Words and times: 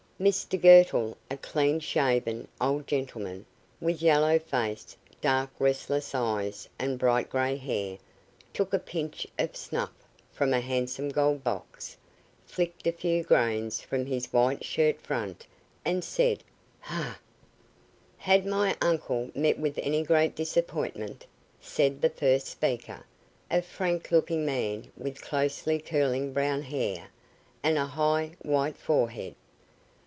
Mr 0.21 0.61
Girtle, 0.61 1.17
a 1.31 1.37
clean 1.37 1.79
shaven 1.79 2.47
old 2.61 2.85
gentleman, 2.85 3.43
with 3.79 4.03
yellow 4.03 4.37
face, 4.37 4.95
dark, 5.19 5.49
restless 5.57 6.13
eyes 6.13 6.69
and 6.77 6.99
bright 6.99 7.27
grey 7.27 7.55
hair, 7.55 7.97
took 8.53 8.71
a 8.71 8.77
pinch 8.77 9.25
of 9.39 9.55
snuff 9.57 9.89
from 10.31 10.53
a 10.53 10.59
handsome 10.59 11.09
gold 11.09 11.43
box, 11.43 11.97
flicked 12.45 12.85
a 12.85 12.91
few 12.91 13.23
grains 13.23 13.81
from 13.81 14.05
his 14.05 14.31
white 14.31 14.63
shirt 14.63 15.01
front, 15.01 15.47
and 15.83 16.03
said 16.03 16.43
"Hah." 16.81 17.17
"Had 18.19 18.45
my 18.45 18.77
uncle 18.79 19.31
met 19.33 19.57
with 19.57 19.79
any 19.79 20.03
great 20.03 20.35
disappointment?" 20.35 21.25
said 21.59 21.99
the 21.99 22.11
first 22.11 22.45
speaker, 22.45 23.03
a 23.49 23.59
frank 23.59 24.11
looking 24.11 24.45
man 24.45 24.91
with 24.95 25.19
closely 25.23 25.79
curling 25.79 26.31
brown 26.31 26.61
hair, 26.61 27.09
and 27.63 27.79
a 27.79 27.87
high, 27.87 28.29
white 28.43 28.77
forehead. 28.77 29.33